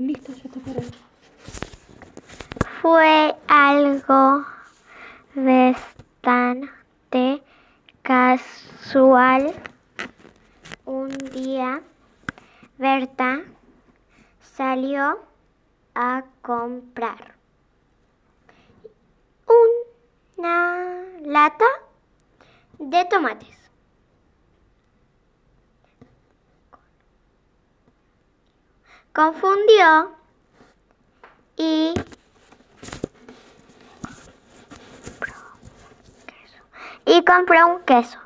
[0.00, 0.88] Listo, ya está parado.
[2.80, 4.46] Fue algo
[5.34, 6.62] bastante
[8.00, 9.52] casual.
[10.86, 11.82] Un día,
[12.78, 13.42] Berta
[14.40, 15.20] salió
[15.94, 17.34] a comprar
[19.46, 21.66] una lata
[22.78, 23.59] de tomates.
[29.20, 30.16] Confundió
[31.54, 31.92] y
[37.04, 38.18] y compró un queso.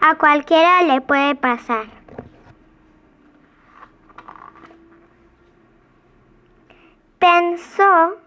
[0.00, 1.86] A cualquiera le puede pasar.
[7.18, 8.18] Pensó,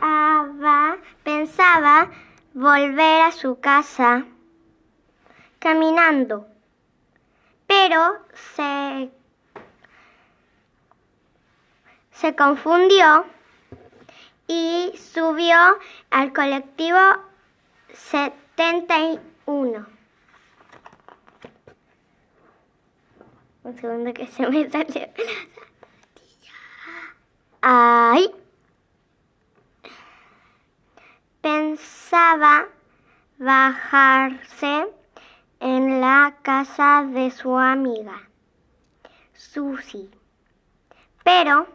[0.00, 2.10] pensaba, pensaba
[2.54, 4.24] volver a su casa
[5.58, 6.46] caminando,
[7.66, 8.18] pero
[8.54, 9.10] se,
[12.12, 13.26] se confundió
[14.46, 15.56] y subió
[16.10, 16.98] al colectivo
[17.92, 19.86] 71.
[23.64, 25.08] Un segundo que se me salió.
[27.60, 28.32] Ay.
[31.78, 32.66] Pensaba
[33.38, 34.88] bajarse
[35.60, 38.20] en la casa de su amiga,
[39.32, 40.10] Susie,
[41.22, 41.68] pero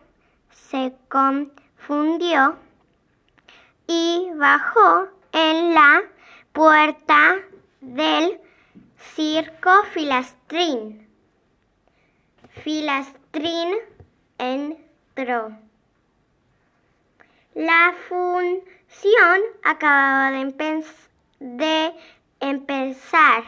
[0.52, 2.58] se confundió
[3.88, 6.02] y bajó en la
[6.52, 7.36] puerta
[7.80, 8.42] del
[8.98, 11.08] circo Filastrín.
[12.50, 13.70] Filastrín
[14.38, 15.58] entró.
[17.56, 20.86] La función acababa de, empe-
[21.40, 21.94] de
[22.40, 23.44] empezar.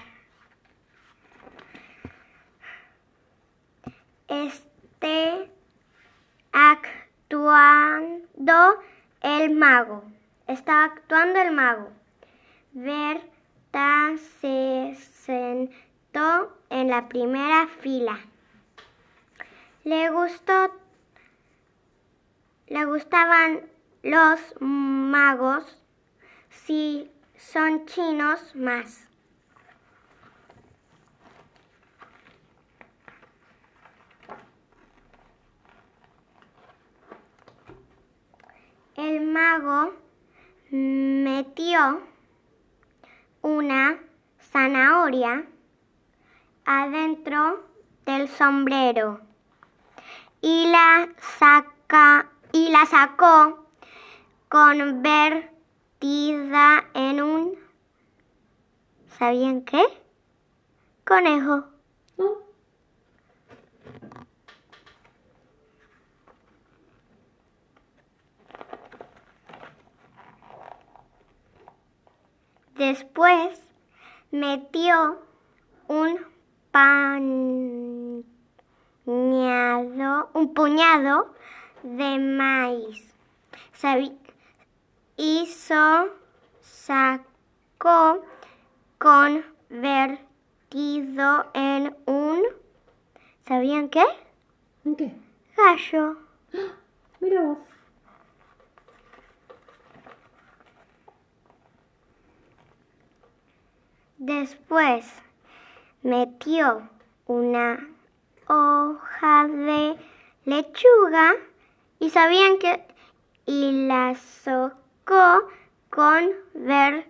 [4.27, 5.49] Este
[7.25, 7.73] actuando
[9.21, 10.03] el mago.
[10.47, 11.89] Estaba actuando el mago.
[12.73, 18.19] Berta se sentó en la primera fila.
[19.83, 20.71] Le gustó,
[22.67, 23.61] le gustaban
[24.05, 25.65] los magos
[26.49, 29.07] si son chinos más.
[38.95, 39.95] El mago
[40.69, 42.03] metió
[43.41, 43.97] una
[44.39, 45.45] zanahoria
[46.63, 47.65] adentro
[48.05, 49.21] del sombrero
[50.41, 53.64] y la saca y la sacó
[54.49, 55.49] convertida
[56.93, 57.65] en un
[59.17, 59.83] ¿sabían qué?
[61.05, 61.63] conejo.
[62.17, 62.37] ¿No?
[72.75, 73.61] Después
[74.31, 75.21] metió
[75.87, 76.19] un
[76.71, 78.25] pañado,
[80.33, 81.33] un puñado
[81.83, 83.13] de maíz.
[85.17, 86.09] Hizo,
[86.61, 88.23] sacó
[88.97, 90.25] convertido
[91.53, 92.43] en un,
[93.47, 94.03] ¿sabían qué?
[94.83, 95.11] ¿En qué?
[95.55, 96.17] Gallo.
[97.19, 97.57] Mira vos.
[104.17, 105.05] Después
[106.01, 106.89] metió
[107.27, 107.87] una
[108.47, 109.97] hoja de
[110.45, 111.35] lechuga
[111.99, 112.85] y sabían que
[113.45, 114.84] y la sacó
[115.89, 117.03] convertida,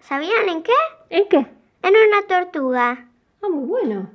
[0.00, 0.72] ¿sabían en qué?
[1.10, 1.46] ¿En qué?
[1.82, 3.06] En una tortuga.
[3.42, 4.10] Ah, muy bueno.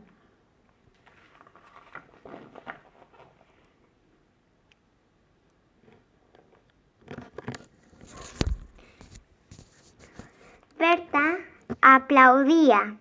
[10.77, 11.38] Berta
[11.81, 12.97] aplaudía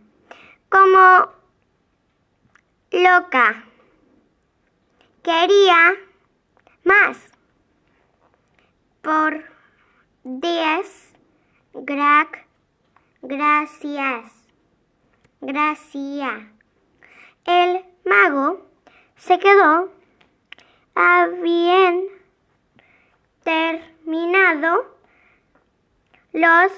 [0.69, 1.32] como
[2.93, 3.64] loca.
[5.23, 5.94] Quería
[6.85, 7.29] más.
[9.02, 9.51] Por
[10.24, 11.12] diez,
[11.74, 12.46] grac,
[13.22, 14.32] gracias,
[15.40, 16.42] gracias.
[17.44, 18.66] El mago
[19.16, 19.90] se quedó
[20.94, 22.02] habían
[23.42, 24.96] terminado
[26.32, 26.72] los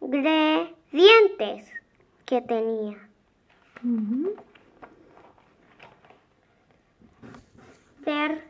[0.00, 1.72] ingredientes
[2.24, 3.08] que tenía.
[8.04, 8.44] Ver,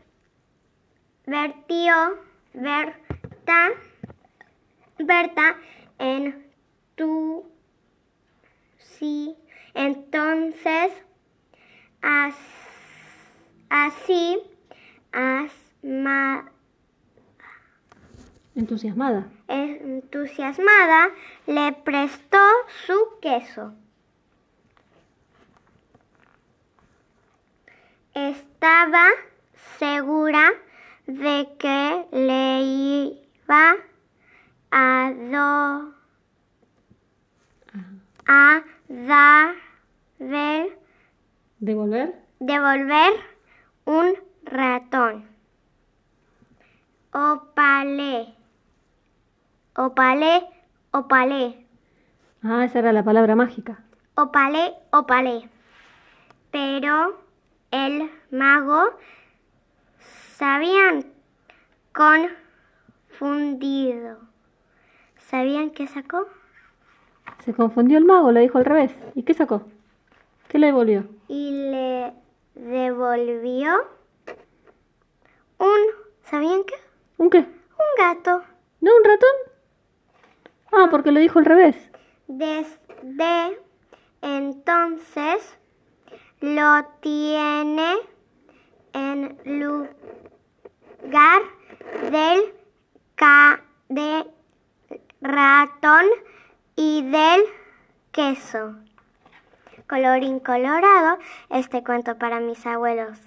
[1.26, 2.25] vertió
[2.56, 3.72] Berta,
[4.98, 5.56] Berta,
[5.98, 6.46] en
[6.94, 7.44] tu,
[8.78, 9.36] sí,
[9.74, 10.90] entonces,
[12.00, 12.34] as,
[13.68, 14.40] así,
[15.12, 16.50] asma,
[18.54, 19.28] Entusiasmada.
[19.48, 21.10] entusiasmada,
[21.46, 22.38] le prestó
[22.86, 23.74] su queso.
[28.14, 29.08] Estaba
[29.78, 30.54] segura
[31.06, 33.74] de que le iba
[34.70, 35.94] a, do-
[38.26, 39.54] a dar
[40.18, 40.78] ver-
[41.60, 42.14] ¿Devolver?
[42.40, 43.12] devolver
[43.84, 44.14] un
[44.44, 45.24] ratón.
[47.12, 48.34] Opalé.
[49.76, 50.42] Opalé,
[50.92, 51.66] opalé.
[52.42, 53.78] Ah, esa era la palabra mágica.
[54.16, 55.48] Opalé, opalé.
[56.50, 57.18] Pero
[57.70, 58.90] el mago
[60.46, 61.04] sabían
[63.18, 64.18] confundido.
[65.16, 66.28] ¿Sabían qué sacó?
[67.44, 68.94] Se confundió el mago, lo dijo al revés.
[69.16, 69.64] ¿Y qué sacó?
[70.46, 71.08] ¿Qué le devolvió?
[71.26, 72.12] Y le
[72.54, 73.72] devolvió
[75.58, 75.80] un...
[76.22, 76.74] ¿Sabían qué?
[77.16, 77.38] ¿Un qué?
[77.38, 78.44] Un gato.
[78.80, 79.30] ¿No un ratón?
[80.70, 81.90] Ah, porque lo dijo al revés.
[82.28, 83.58] Desde
[84.22, 85.58] entonces
[86.40, 87.96] lo tiene
[88.92, 89.96] en lugar
[91.02, 92.54] del
[93.14, 94.26] ca de
[95.20, 96.04] ratón
[96.74, 97.42] y del
[98.12, 98.76] queso.
[99.88, 101.18] Colorín colorado,
[101.50, 103.18] este cuento para mis abuelos.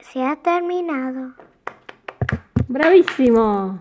[0.00, 1.34] Se ha terminado.
[2.68, 3.80] ¡Bravísimo!